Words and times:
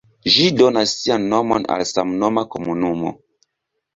Ĝi 0.35 0.45
donas 0.61 0.93
sian 1.01 1.27
nomon 1.33 1.67
al 1.75 1.85
samnoma 1.91 2.45
komunumo. 2.55 3.13